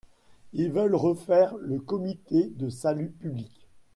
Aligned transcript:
Ils 0.53 0.71
veulent 0.71 0.95
refaire 0.95 1.55
le 1.57 1.77
comité 1.79 2.49
de 2.55 2.69
salut 2.69 3.11
public. 3.11 3.67